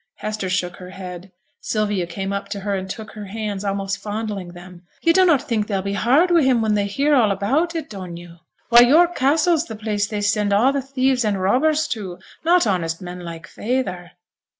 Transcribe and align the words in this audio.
Hester 0.15 0.49
shook 0.49 0.77
her 0.77 0.89
head. 0.89 1.31
Sylvia 1.59 2.07
came 2.07 2.33
up 2.33 2.49
to 2.49 2.61
her 2.61 2.73
and 2.73 2.89
took 2.89 3.11
her 3.11 3.25
hands, 3.25 3.63
almost 3.63 3.99
fondling 3.99 4.53
them. 4.53 4.81
'Yo' 5.03 5.13
dunnot 5.13 5.43
think 5.43 5.67
they'll 5.67 5.83
be 5.83 5.93
hard 5.93 6.31
wi' 6.31 6.41
him 6.41 6.59
when 6.59 6.73
they 6.73 6.87
hear 6.87 7.13
all 7.13 7.29
about 7.29 7.75
it, 7.75 7.87
done 7.87 8.17
yo'? 8.17 8.37
Why, 8.69 8.79
York 8.79 9.13
Castle's 9.15 9.63
t' 9.65 9.75
place 9.75 10.07
they 10.07 10.21
send 10.21 10.53
a' 10.53 10.71
t' 10.73 10.81
thieves 10.81 11.23
and 11.23 11.39
robbers 11.39 11.87
to, 11.89 12.17
not 12.43 12.65
honest 12.65 12.99
men 12.99 13.19
like 13.19 13.45
feyther.' 13.45 14.13